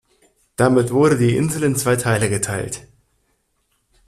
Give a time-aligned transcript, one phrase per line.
[0.55, 2.87] Damit wurde die Insel in zwei Teile geteilt.